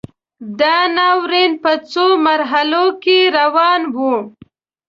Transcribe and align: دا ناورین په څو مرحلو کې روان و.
دا 0.59 0.77
ناورین 0.95 1.51
په 1.63 1.71
څو 1.91 2.05
مرحلو 2.27 2.85
کې 3.03 3.17
روان 3.37 3.81
و. 3.93 3.97